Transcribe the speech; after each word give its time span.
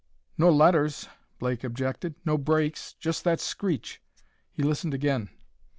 "No 0.35 0.49
letters," 0.49 1.07
Blake 1.37 1.63
objected; 1.63 2.15
"no 2.25 2.35
breaks; 2.35 2.93
just 2.93 3.23
that 3.25 3.39
screech." 3.39 4.01
He 4.51 4.63
listened 4.63 4.95
again. 4.95 5.29